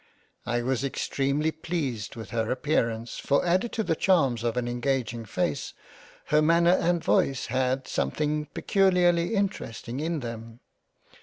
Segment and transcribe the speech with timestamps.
[0.47, 4.67] I was extremely pleased with her appear ance, for added to the charms of an
[4.67, 5.75] engaging face,
[6.33, 10.59] her manner and voice had something peculiarly interesting in them.